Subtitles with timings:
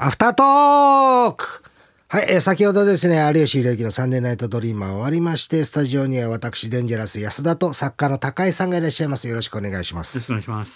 [0.00, 1.64] アフタートーク
[2.06, 9.26] はい、えー先ほどですね、有吉弘行のサンデーナイトドリーマー終わりまして、スタジオには私、デンジャラス安田と作家の高井さんがいらっしゃいます。
[9.26, 10.34] よろしくお願いしまよろしすくお。
[10.34, 10.72] 願いします。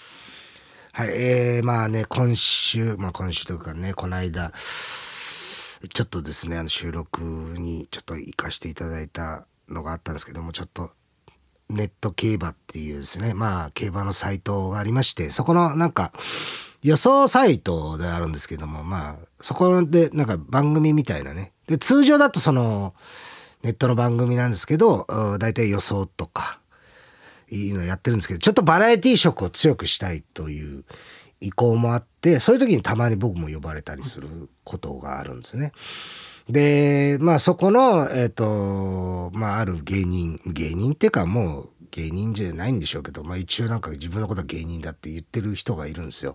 [0.91, 10.91] はい、えー、まあね、今週、まあ今週というかね、この間、ちょっとですね、あの収録にちょっと行かせていただいたのがあったんですけども、ちょっと、
[11.69, 16.11] ネット競馬っていうですね、まあ競馬のサイトがありまして、そこのなんか、
[16.83, 21.53] 予想サイトであるんですけども、まあ、そこでなんか番組みたいなね。
[21.67, 22.93] で、通常だとその、
[23.63, 25.07] ネットの番組なんですけど、
[25.39, 26.59] 大体予想とか、
[27.49, 30.83] いいのやってるんですけど、ちょっとバラエティ色を強くしたいという
[31.39, 35.71] 意向もあって、そういう時にたまに僕も呼ばれたりすることがあるんですね。
[36.49, 46.33] で、まあそこの、えっ、と、まあある芸人、芸人っていうかもう芸人じゃないんでしょうけど、まあ一応なんか自分のことは芸人だって言ってる人がいるんですよ。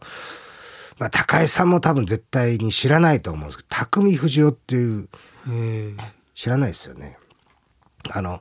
[0.99, 5.09] まあ高井さんも多分絶対に知らないと思うんですけど、匠藤夫っていう、
[5.49, 5.99] えー、
[6.35, 7.19] 知らないですよね。
[8.11, 8.41] あの、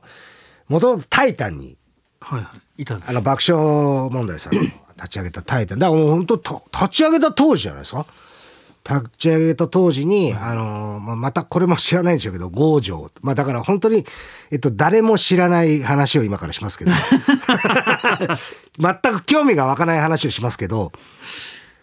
[0.68, 1.76] もともとタイタンに
[2.20, 2.82] はいはい。
[2.82, 5.78] いたんですあの爆笑問題さんの立ち上げたタイタン。
[5.78, 8.06] だからもう本当と立ち上げた当時じゃないですか。
[8.88, 13.10] 立ち上げた当時に、あのまあ、またこれも知らないんでしょうけど、郷城。
[13.20, 14.06] まあだから本当に、
[14.50, 16.92] えっと、誰も知らない話を今からしますけど、
[18.80, 20.92] 全く興味が湧かない話をしますけど、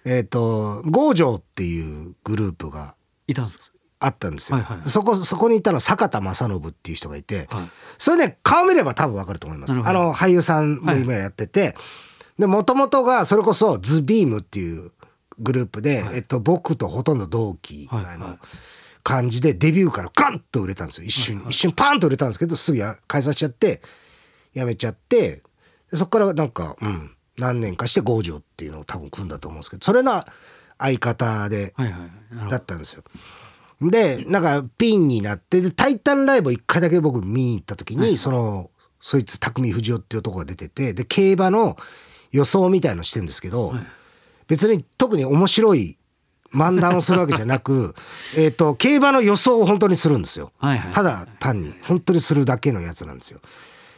[0.03, 2.95] えっと、郷城っていうグループが
[3.28, 4.58] いたんですあったんですよ。
[4.58, 4.89] はいはいはい。
[4.89, 7.64] そこ、そこにいたのは坂田正信っていう人がいて、はい。
[7.98, 9.73] それね、顔見れば多分わかると思います。
[9.73, 11.76] あの、俳優さんも今やってて、
[12.38, 14.92] で、もともとが、それこそ、ズビームっていう
[15.39, 18.39] グループで、えっと、僕とほとんど同期ぐらいのはいはい
[19.05, 21.05] 感じで、デビューからガンと売れたんですよ。
[21.05, 23.80] 一瞬、一瞬パーンと売れたんですけど、すぐや解散しちゃって、
[24.55, 25.44] やめちゃって、
[25.92, 30.23] でそこからなんか、うん、何年かして郷城っていうのを多分組んだと思うんですけど、それの
[30.80, 31.75] 相方で。
[32.49, 33.03] だったんですよ。
[33.80, 41.77] で、なんかピンになって、で、タイタンライブを一回だけ僕見に行った時に、その、そいつ匠藤夫っていう男が出てて、で、競馬の
[42.31, 43.76] 予想みたいのしてるんですけど、
[44.48, 45.98] 別に特に面白い
[46.54, 47.95] 漫談をするわけじゃなく、
[48.38, 50.52] えっと、競馬の予想を本当にするんですよ。
[50.58, 53.42] はいはいただ単に、本当にするだけのやつなんですよ。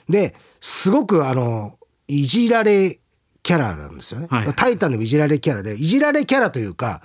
[0.09, 2.99] で、すごくあの、いじられ
[3.43, 4.27] キャラなんですよね。
[4.29, 7.01] はいタイタンでもいじられキャラで、いじられキャラというか、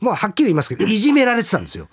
[0.00, 1.88] もうはっきり言いますけど、いじめられてたんですよ。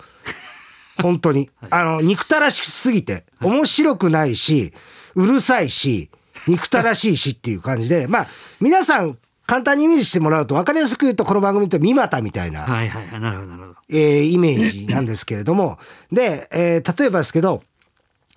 [1.00, 1.50] 本当に。
[1.70, 4.72] あの、憎たらしすぎて、面白くないし、
[5.14, 6.10] うるさいし、
[6.46, 8.26] 憎たらしいしっていう感じで、まあ、
[8.60, 13.20] 皆さん、簡単にイメージしてもらうと、分かりやすく言うと、この番組って三股みたいな、はいはいはい。
[13.20, 13.76] なるほどなるほど。
[13.88, 15.78] えーイメージなんですけれども、
[16.12, 17.62] で、えー例えばですけど、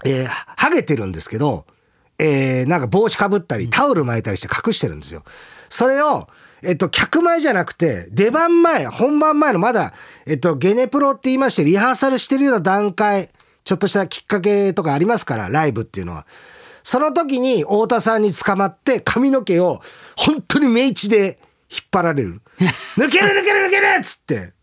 [0.06, 1.66] えーハゲてるんですけど、
[2.18, 5.24] えーなんか帽子かぶったり、タオル巻いたりして隠してるんですよ。
[5.70, 6.30] それを、
[6.64, 9.94] えっと、客前じゃなくて、出番前、本番前のまだ、
[10.26, 13.28] えっと、ゲネプロって言いまして、リハーサルしてるような段階、
[13.66, 16.26] ちょっとしたきっかけとかありますから、ライブっていうのは。
[16.84, 19.82] その時に太田さんに捕まって髪の毛を
[20.16, 22.42] 本当にメイチで引っ張られる。
[22.98, 24.54] 抜ける抜ける抜けるっつって。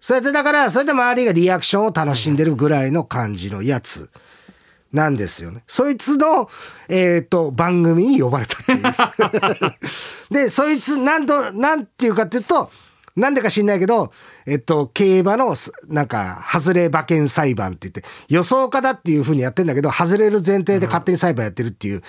[0.00, 4.10] それでだから、それで周りがリアクションを楽しんでるぐらいの感じのやつ
[4.92, 5.64] なんですよね。
[5.66, 6.48] そいつの、
[6.90, 8.82] えっ、と、番組に呼ばれたっていう。
[10.30, 12.70] で、そいつ、なんと、なんていうかっていうと、
[13.16, 14.12] なんでか知んないけど、
[14.46, 22.02] えっと、競馬のす、なんか、外れ馬券裁判って言って、予想家だっていうふうにやってんだけど、外れる前提で勝手に裁判やってるっていう、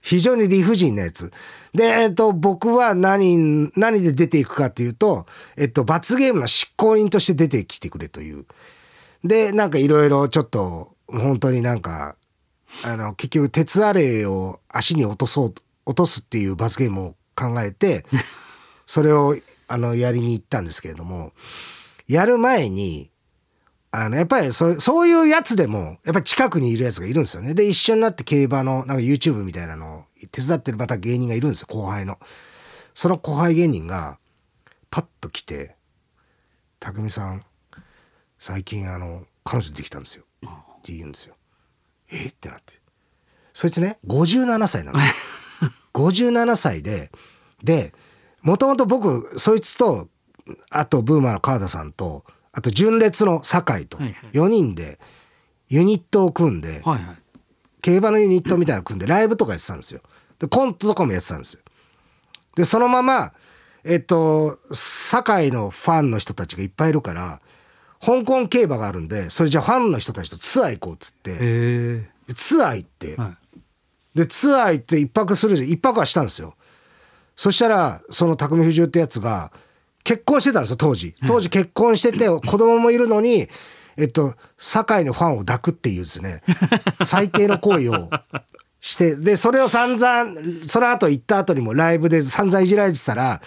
[0.00, 1.32] 非常に理不尽なやつ。
[1.74, 8.46] で、えっと、僕は何、何で出ていくかっていうと、えっと、罰ゲームの執行人として出てきてくれという。
[9.24, 12.16] で、なんかいろいろちょっと、本当になんか、
[12.84, 18.04] あの、結局、鉄アレイを足に落とそう、落とすっていう罰ゲームを考えて、
[18.86, 19.36] それを、
[19.68, 21.32] あの、やりに行ったんですけれども、
[22.06, 23.10] やる前に、
[23.90, 27.54] あの、やっぱりそう、そういうやつでも、やっぱり近くにいるやつがいるんですよね。
[27.54, 32.18] で、一緒になって競馬の、なんか YouTube みたいなのを手伝ってるまた芸人がいるんですよ、後輩の。
[32.94, 34.18] その後輩芸人が、
[34.90, 35.76] パッと来て、
[36.78, 37.44] 匠さん、
[38.38, 40.24] 最近あの、彼女できたんですよ。
[40.44, 40.48] っ
[40.82, 41.34] て言うんですよ。
[42.10, 42.26] え？
[42.26, 42.80] ってなって。
[43.52, 44.98] そいつね、57歳なの。
[45.94, 47.10] 57歳で、
[47.62, 47.94] で、
[48.46, 50.06] もともと僕、そいつと、
[50.70, 55.00] あとブーマーの川田さんと、あと純烈の酒井と、はいはい4人で
[55.68, 57.16] ユニットを組んで、はいはい。
[57.82, 60.00] 競馬のユニットみたいなの組んでライブとかやってたんですよ。
[60.38, 61.60] で、コントとかもやってたんですよ。
[62.54, 63.32] で、そのまま、
[63.84, 67.40] えっと、堺のファンの人たちがいっぱいいるから、
[68.00, 73.58] 香港競馬があるんで、それじゃあファンの人たちとツアー行こうっつって、ツアー行って、はい。
[74.14, 75.68] で、ツアー行って一泊するじゃん。
[75.68, 76.54] 一泊はしたんですよ。
[77.36, 79.52] そしたら、その匠藤夫ってやつが、
[80.04, 81.14] 結婚してたんですよ、当時。
[81.26, 83.48] 当時結婚してて、 子供もいるのに、
[83.96, 86.42] えっと、堺のファンを抱くっていうですね、
[87.04, 88.10] 最低の行為を
[88.80, 93.40] して、で、それを散々、その後行った後にもライブで散々いじられてたら、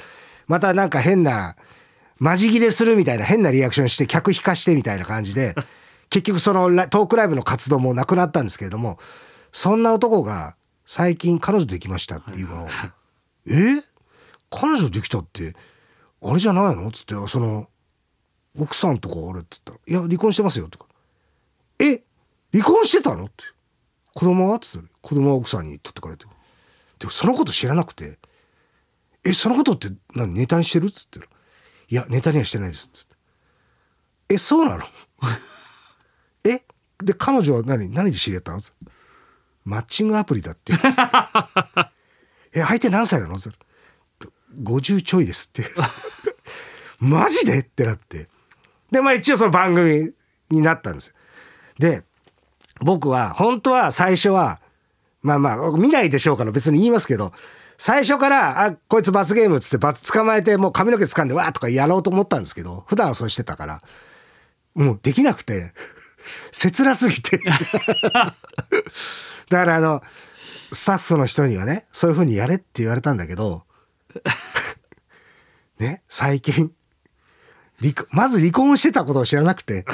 [0.48, 1.56] またなんか変な、
[2.18, 5.56] マジ切れするみたいな変なリアクションして客引かしてみたいな感じで、
[6.10, 9.00] 結局そのラトークライブの活動もなくなったんですけれども、
[9.54, 10.56] そんな男が
[10.86, 12.70] 最近彼女できましたっていうのを、
[13.50, 13.84] え？
[14.52, 15.56] 彼女できたって、
[16.22, 16.88] あれじゃないの？
[16.88, 17.68] っつって、その、
[18.58, 19.42] 奥さんとかあれ？
[19.42, 20.86] って言ったら、いや、離婚してますよとか。
[21.80, 22.04] え？
[22.52, 23.26] 離婚してたの？
[23.26, 23.44] って。
[24.14, 24.56] 子供は？
[24.56, 26.26] って言ったら、子供は奥さんに取ってかれて。
[27.00, 28.20] でもそのこと知らなくて、
[29.24, 30.88] え、そのことって何ネタにしてる？
[30.88, 31.28] っつったら、
[31.88, 33.16] いや、ネタにはしてないですっつって。
[34.30, 34.84] え、そうなの？
[36.44, 36.64] え？
[36.98, 38.62] で、彼女は何何で知り合ったの？
[38.62, 38.92] つって
[39.64, 40.98] マッチングアプリだって言うんです。
[42.54, 43.36] え、相手何歳なの？
[43.36, 43.50] って
[44.64, 45.70] 50ちょいですって。
[47.00, 47.60] マジで？
[47.60, 48.28] ってなって。
[48.92, 50.12] で、まあ一応その番組
[50.50, 51.14] になったんですよ。
[51.78, 52.04] で、
[52.82, 54.62] 僕は、本当は最初は、
[55.22, 57.34] まあまあ、見ないでしょうから別に言いますけど、
[57.78, 63.82] 最初から、あ、こいつ罰ゲームっつって罰捕まえて、もう髪の毛掴んで、わーとかやろうと思ったんですけど、普段はそうしてたから、
[64.76, 65.74] もうできなくて、
[66.52, 67.40] 切なすぎて。
[68.20, 68.34] だ
[69.50, 70.02] からあの、
[70.72, 73.64] スタッフの人にはね、そういう風にやれって言われたんだけど、
[75.80, 76.72] ね、最近、
[78.12, 79.86] まず離婚してたことを知らなくて、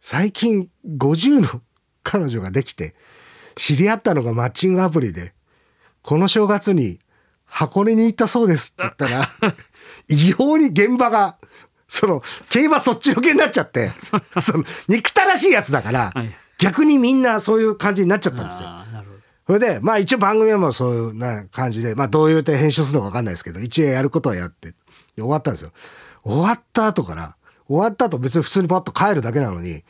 [0.00, 1.62] 最近50の
[2.02, 2.94] 彼女ができて、
[3.56, 5.34] 知り合ったのがマッチングアプリで、
[6.02, 7.00] この正月に
[7.46, 9.54] 箱根に行ったそうですって言ったら、
[10.08, 11.38] 異様に現場が、
[11.88, 13.92] その、競馬そっちのけになっちゃって、
[14.42, 18.83] その、憎たらしいやつだからはい、逆にみんなそういう感じになっちゃったんですよ。
[19.46, 24.74] それで、まあ一応番組はもうそういうな感じで、まあどういう点編集するのかわかんないですけど、一応やることはやって、で
[25.16, 25.72] 終わったんですよ。
[26.24, 27.36] 終わった後から、
[27.68, 29.82] 終わった後別に普通にパッと帰るだけなのに、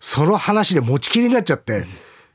[0.00, 1.86] その話で持ちきりになっちゃって、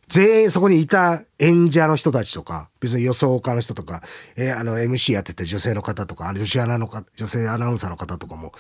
[0.08, 4.02] 全員そこにいた演者の人たちとか、別に予想家の人とか、
[4.36, 8.54] えーあの MC やってて女性の方とか、あの女子アナのか、女性アナウンサーの方とかも、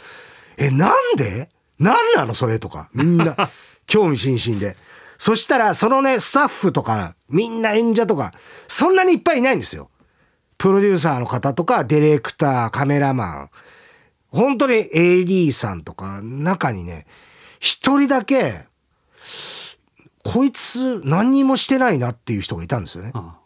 [0.57, 1.49] え、なんで？
[1.77, 2.33] なんなの？
[2.33, 3.35] それとか、みんな、
[3.85, 4.75] 興味津々で。
[5.17, 8.31] そしたら、そのね、スタッフとか、みんな演者とか、
[8.67, 9.89] そんなにいっぱいいないんですよ。
[10.57, 13.49] プロデューサーの方とか、ディレクター、カメラマン、
[14.29, 17.05] 本当に AD さんとか、中にね、
[17.59, 18.65] 一人だけ、
[20.23, 23.11] こいつ何にもしてないなっていう人がいたんですよね。
[23.13, 23.37] あ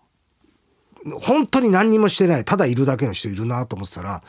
[1.22, 4.24] 本当に何にもしてないただいるだけの人いるなと思ってたら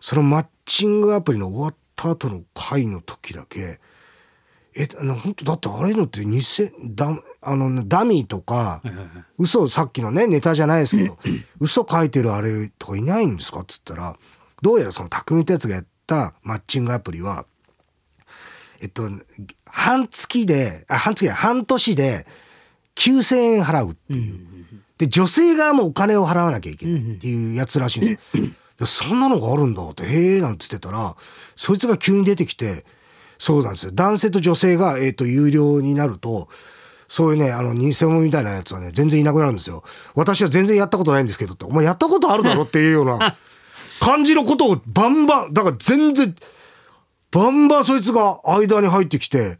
[0.00, 3.80] そのマッチングアプリの終わった後の回の時だけ
[4.78, 6.40] えあの本当だってあれのって偽
[6.84, 9.06] ダあのダミーとかはいはいはい
[9.38, 11.18] 嘘さっきのねネタじゃないですけど
[11.60, 14.16] 嘘書いてるあれとかいないんですかっつったら
[14.62, 17.46] どうやらその匠ってやつがやったマッチングアプリは
[18.80, 19.08] えっと
[19.64, 22.26] 半月であ半月半年で
[22.96, 24.40] 9,000円払うっていう。
[24.98, 28.46] で、女性側もお金を払わなきゃいけないっていうやつらしいんですよ。
[28.78, 31.16] でそんなのがあるんだって、へえ、なんつってたら、
[31.54, 32.84] そいつが急に出てきて、
[33.38, 33.92] そうなんですよ。
[33.92, 36.48] 男性と女性が、えっ、と、有料になると、
[37.08, 39.84] そういうね、あの、偽物みたいなやつはね、全然いなくなるんですよ。
[40.14, 43.36] 私は全然やったことないんですけどって、お前やったことあるだろっていうような
[44.00, 46.34] 感じのことをバンバン、だから全然、
[47.30, 49.58] バンバンそいつが間に入ってきて、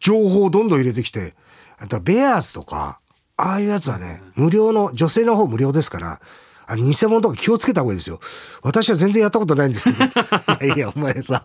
[0.00, 1.34] 情報をどんどん入れてきて、
[1.78, 3.00] あとはベアーズとか、
[3.36, 6.20] ああいうやつはね、無料の、女性の方無料ですから、
[6.70, 8.20] あれ偽物とか気をつけた方がいいですよ。
[8.62, 10.04] 私は全然やったことないんですけど。
[10.64, 11.42] いやいや、お前さ、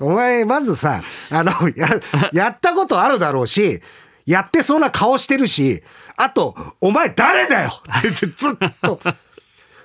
[0.00, 1.00] お前まずさ、
[1.30, 1.88] あの、や、
[2.32, 3.80] やったことあるだろうし、
[4.26, 5.80] やってそうな顔してるし、
[6.16, 9.00] あと、お前誰だよって言ってずっと、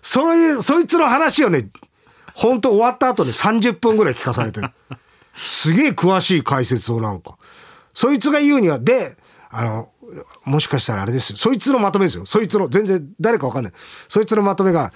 [0.02, 1.70] そういう、そいつの話をね、
[2.34, 4.72] 本当終わった後で30分ぐらい聞かされてる。
[5.36, 7.38] すげえ詳しい解説をなんか。
[7.94, 9.18] そいつが言うには、で、
[9.52, 9.90] あの、
[10.46, 11.38] もしかしたらあれですよ。
[11.38, 12.26] そいつのまとめですよ。
[12.26, 13.74] そいつの、全然誰かわかんない。
[14.08, 14.94] そいつのまとめが、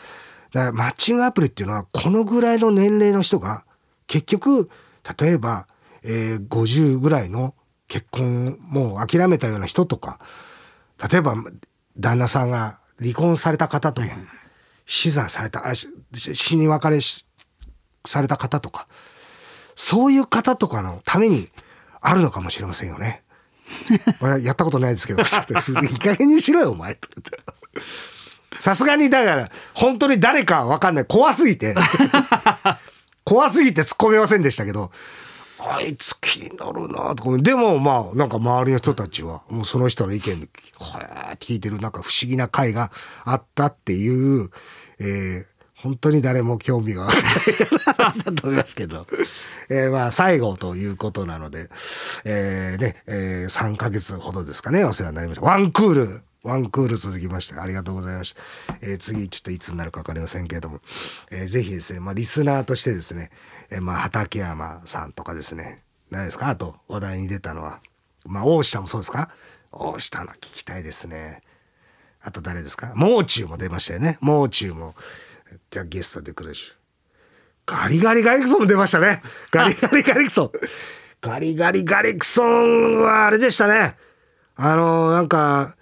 [0.54, 3.66] だからマッチングアプリっていうのは、このぐらいの年齢の人が、
[4.08, 4.70] 結局、
[5.20, 5.68] 例えば、
[6.04, 7.56] えー50ぐらいの
[7.88, 10.20] 結婚もう諦めたような人とか、
[11.12, 11.36] 例えば、
[11.98, 14.08] 旦那さんが離婚された方とか、
[14.86, 17.26] 死産された、あし死に別れし
[18.06, 18.88] された方とか、
[19.76, 21.50] そういう方とかのために
[22.02, 23.23] あるのかもしれませんよね。
[24.42, 26.98] やったことないですけど、 いい加減にしろよ、お前。
[28.60, 31.06] さすがに、だから、本当に誰かわかんない。
[31.06, 31.76] 怖すぎて。
[33.26, 34.92] 怖すぎて突っ込めませんでしたけど、
[35.60, 37.38] あいつ気になるなとか。
[37.38, 40.50] でも、まあ、なんか周りの人たちは、もうその人の意見で、へ
[41.40, 42.92] 聞いてる、なんか不思議な会が
[43.24, 44.50] あったっていう、
[45.00, 45.54] えー
[45.84, 49.06] 本当に誰も興味がない話だと思いますけど、
[49.70, 51.70] えー、まあ最後ということなので、
[52.26, 55.46] えー、ね、えー、3ヶ月ほどですかね、お世話になりました。
[55.46, 58.42] ワンクール、ワンクール続きまして、ありがとうございました。
[58.82, 60.80] えー、次、ちょっといつになるかわかりませんけれども、
[61.32, 63.32] えー、ぜひですね、まあリスナーとしてですね、
[63.70, 66.50] えー、まあ畠山さんとかですね、何ですか？
[66.50, 67.80] あと話題に出たのは、
[68.26, 69.30] まあ大下もそうですか？
[69.72, 71.42] 大下の聞きたいですね。
[72.22, 72.94] あと誰ですか？
[72.96, 74.18] もう中も出ましたよね。
[74.22, 74.96] もう中も。
[75.70, 76.74] じゃゲストで来るし。
[77.66, 79.22] ガリガリガリクソンも出ましたね。
[79.52, 80.52] ガリガリガリクソン。
[81.22, 83.96] ガリガリガリクソンはあれでしたね。
[84.56, 85.76] あのなんか、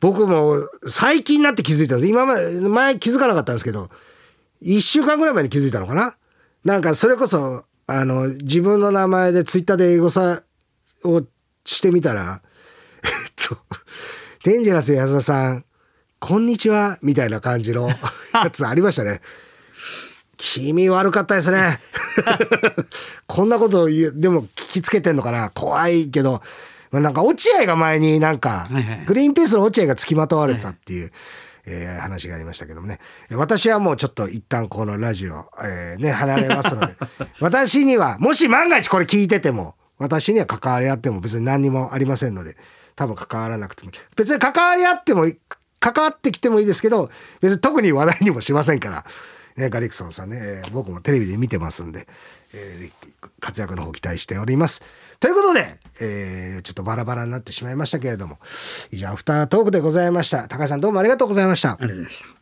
[0.00, 2.10] 僕も最近になって気づいたんです。
[2.10, 3.90] 今まで、前気づかなかったんですけど、
[4.60, 6.16] 一週間ぐらい前に気づいたのかな
[6.64, 10.42] なんかそれこそ、あの、自分の名前でツイッターで英語さ
[11.04, 11.22] を
[11.64, 12.40] してみたら、
[13.04, 13.10] えっ
[13.48, 13.56] と、
[14.44, 15.64] デンジャラス安田さん、
[16.18, 17.88] こんにちは、みたいな感じの
[18.32, 19.20] やつありましたね。
[20.38, 21.80] 気味悪かったですね。
[23.26, 25.50] こんなことを言う、でも聞きつけてんのかな。
[25.50, 26.40] 怖いけど、
[26.90, 28.68] まあ、なんか落合が前になんか、
[29.06, 31.10] グリーンピースの落合が付きまとわれてたっていう、
[31.66, 33.00] えー、話がありましたけどもね。
[33.32, 36.94] 私はもうちょっと一旦このラジオ、えー、ね、離れますので、
[37.40, 42.56] 私には、もし万が一これ聞いてても、私には関わり合っても別に何にもありませんので、
[42.94, 45.26] 多分関わらなくても、別に関わり合っても、
[45.80, 49.04] 関わってきてもいいですけど、別に特に話題にもしませんから、
[49.58, 52.06] ね、ガリクソンさんね、僕もテレビで見てますんで、
[52.54, 54.82] えー、活躍の方期待しております。
[55.18, 58.38] ということで、えー、ちょっとバラバラになってしまいましたけれども、
[58.92, 60.46] 以上、アフタートークでございました。
[60.46, 61.72] 高橋さんどうもありがとうございました。
[61.72, 62.37] ありがとうございました。